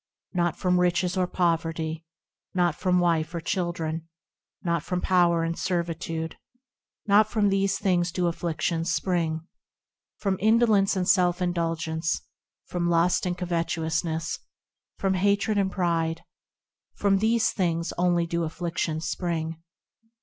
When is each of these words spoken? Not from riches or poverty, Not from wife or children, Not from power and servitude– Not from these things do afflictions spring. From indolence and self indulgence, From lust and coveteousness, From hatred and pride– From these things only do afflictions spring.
Not 0.33 0.57
from 0.57 0.79
riches 0.79 1.15
or 1.15 1.27
poverty, 1.27 2.03
Not 2.55 2.73
from 2.73 2.97
wife 2.99 3.35
or 3.35 3.39
children, 3.39 4.07
Not 4.63 4.81
from 4.81 4.99
power 4.99 5.43
and 5.43 5.55
servitude– 5.55 6.39
Not 7.05 7.29
from 7.29 7.49
these 7.49 7.77
things 7.77 8.11
do 8.11 8.25
afflictions 8.25 8.91
spring. 8.91 9.45
From 10.17 10.37
indolence 10.39 10.95
and 10.95 11.07
self 11.07 11.39
indulgence, 11.39 12.23
From 12.65 12.89
lust 12.89 13.27
and 13.27 13.37
coveteousness, 13.37 14.39
From 14.97 15.13
hatred 15.13 15.59
and 15.59 15.71
pride– 15.71 16.23
From 16.95 17.19
these 17.19 17.51
things 17.51 17.93
only 17.95 18.25
do 18.25 18.43
afflictions 18.43 19.05
spring. 19.07 19.61